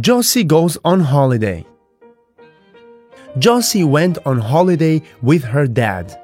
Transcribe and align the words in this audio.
Josie 0.00 0.44
goes 0.44 0.78
on 0.82 1.00
holiday. 1.00 1.66
Josie 3.38 3.84
went 3.84 4.16
on 4.24 4.38
holiday 4.38 5.02
with 5.20 5.44
her 5.44 5.66
dad. 5.66 6.18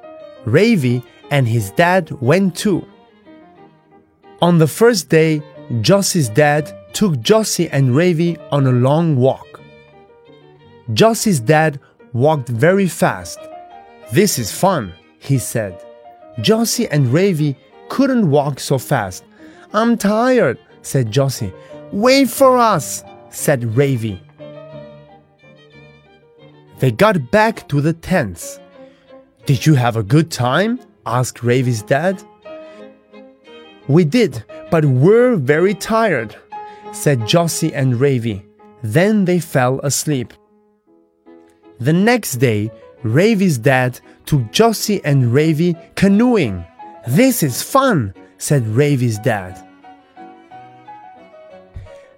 Ravi 0.47 1.03
and 1.31 1.47
his 1.47 1.73
dad 1.73 2.11
went 2.23 2.57
too. 2.57 2.87
On 4.41 4.57
the 4.57 4.67
first 4.67 5.11
day, 5.11 5.43
Josie's 5.83 6.31
dad 6.31 6.73
took 6.95 7.21
Josie 7.21 7.69
and 7.69 7.95
Ravi 7.95 8.39
on 8.51 8.67
a 8.67 8.73
long 8.73 9.17
walk. 9.17 9.61
Josie's 10.95 11.41
dad 11.41 11.79
walked 12.13 12.49
very 12.49 12.87
fast. 12.87 13.39
This 14.13 14.39
is 14.39 14.53
fun, 14.53 14.95
he 15.19 15.37
said. 15.39 15.85
Josie 16.41 16.89
and 16.89 17.13
Ravi 17.13 17.57
couldn't 17.89 18.31
walk 18.31 18.59
so 18.59 18.79
fast. 18.79 19.25
I'm 19.75 19.99
tired, 19.99 20.59
said 20.81 21.11
Josie. 21.11 21.53
Wait 21.93 22.31
for 22.31 22.57
us, 22.57 23.05
said 23.37 23.77
Ravi. 23.77 24.19
They 26.79 26.91
got 26.91 27.31
back 27.31 27.69
to 27.69 27.81
the 27.83 27.93
tents. 27.93 28.59
Did 29.45 29.67
you 29.67 29.75
have 29.75 29.97
a 29.97 30.03
good 30.03 30.31
time? 30.31 30.81
asked 31.05 31.43
Ravi's 31.43 31.83
dad. 31.83 32.23
We 33.89 34.05
did, 34.05 34.43
but 34.71 34.85
we're 34.85 35.37
very 35.37 35.75
tired, 35.75 36.35
said 36.93 37.27
Josie 37.27 37.75
and 37.75 38.01
Ravi. 38.01 38.45
Then 38.83 39.27
they 39.27 39.39
fell 39.39 39.81
asleep. 39.81 40.33
The 41.79 41.93
next 41.93 42.37
day, 42.37 42.71
Ravi's 43.03 43.59
dad 43.59 44.01
took 44.25 44.51
Josie 44.51 45.03
and 45.05 45.33
Ravi 45.33 45.77
canoeing. 45.95 46.65
This 47.07 47.43
is 47.43 47.63
fun, 47.63 48.15
said 48.39 48.67
Ravi's 48.67 49.19
dad. 49.19 49.66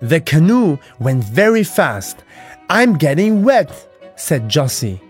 The 0.00 0.20
canoe 0.20 0.78
went 1.00 1.24
very 1.24 1.64
fast. 1.64 2.24
I'm 2.70 2.96
getting 2.96 3.42
wet, 3.42 3.70
said 4.16 4.48
Josie. 4.48 5.00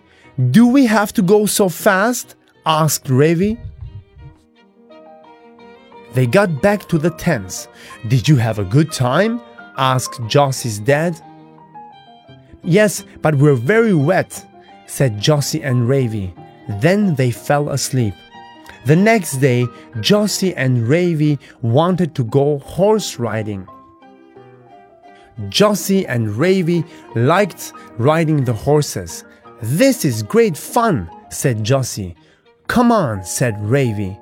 Do 0.50 0.66
we 0.68 0.86
have 0.86 1.12
to 1.14 1.22
go 1.22 1.46
so 1.46 1.68
fast? 1.68 2.36
asked 2.64 3.08
Ravi. 3.08 3.58
They 6.14 6.26
got 6.26 6.62
back 6.62 6.88
to 6.88 6.98
the 6.98 7.10
tents. 7.10 7.68
Did 8.08 8.28
you 8.28 8.36
have 8.36 8.58
a 8.58 8.64
good 8.64 8.92
time? 8.92 9.40
asked 9.76 10.20
Josie's 10.26 10.78
dad. 10.78 11.20
Yes, 12.64 13.04
but 13.22 13.34
we're 13.36 13.54
very 13.54 13.94
wet, 13.94 14.44
said 14.86 15.20
Josie 15.20 15.62
and 15.62 15.88
Ravi. 15.88 16.34
Then 16.80 17.14
they 17.14 17.30
fell 17.30 17.70
asleep. 17.70 18.14
The 18.86 18.96
next 18.96 19.36
day, 19.36 19.66
Josie 20.00 20.54
and 20.54 20.88
Ravi 20.88 21.38
wanted 21.62 22.14
to 22.14 22.24
go 22.24 22.58
horse 22.58 23.18
riding. 23.18 23.66
Josie 25.48 26.06
and 26.06 26.34
Ravi 26.36 26.84
liked 27.14 27.72
riding 27.97 28.44
the 28.44 28.53
horses. 28.53 29.25
This 29.62 30.05
is 30.05 30.22
great 30.22 30.56
fun, 30.56 31.11
said 31.31 31.64
Josie. 31.64 32.17
Come 32.67 32.92
on, 32.92 33.25
said 33.25 33.55
Ravi. 33.61 34.19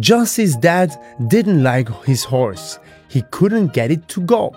Josie's 0.00 0.56
dad 0.56 0.90
didn't 1.28 1.62
like 1.62 1.88
his 2.04 2.24
horse. 2.24 2.78
He 3.08 3.22
couldn't 3.30 3.74
get 3.74 3.90
it 3.90 4.08
to 4.08 4.20
go. 4.22 4.56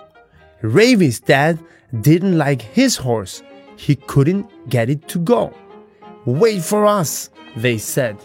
Ravi's 0.62 1.20
dad 1.20 1.58
didn't 2.00 2.38
like 2.38 2.62
his 2.62 2.96
horse. 2.96 3.42
He 3.76 3.96
couldn't 3.96 4.70
get 4.70 4.88
it 4.88 5.06
to 5.08 5.18
go. 5.18 5.52
Wait 6.24 6.62
for 6.62 6.86
us, 6.86 7.30
they 7.54 7.76
said. 7.78 8.16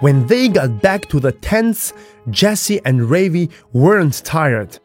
When 0.00 0.26
they 0.26 0.48
got 0.48 0.82
back 0.82 1.08
to 1.08 1.20
the 1.20 1.32
tents, 1.32 1.92
Jesse 2.30 2.80
and 2.84 3.10
Ravi 3.10 3.50
weren't 3.72 4.22
tired. 4.24 4.78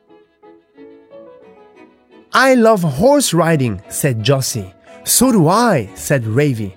I 2.33 2.53
love 2.53 2.81
horse 2.81 3.33
riding, 3.33 3.81
said 3.89 4.23
Josie. 4.23 4.73
So 5.03 5.31
do 5.31 5.47
I, 5.49 5.89
said 5.95 6.25
Ravi. 6.25 6.73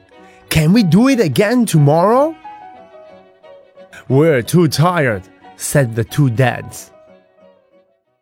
Can 0.48 0.72
we 0.72 0.82
do 0.82 1.09
it 1.09 1.20
again 1.20 1.64
tomorrow? 1.64 2.34
We're 4.09 4.42
too 4.42 4.66
tired, 4.69 5.22
said 5.56 5.94
the 5.94 6.04
two 6.04 6.30
dads. 6.30 6.91